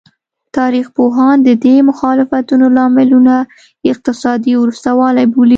تاریخ 0.57 0.87
پوهان 0.97 1.37
د 1.47 1.49
دې 1.63 1.75
مخالفتونو 1.89 2.65
لاملونه 2.77 3.35
اقتصادي 3.91 4.53
وروسته 4.57 4.89
والی 4.99 5.25
بولي. 5.33 5.49